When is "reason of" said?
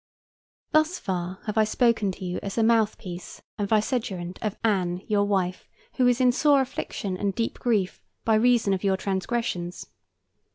8.33-8.83